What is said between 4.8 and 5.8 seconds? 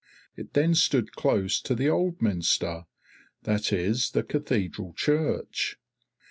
church.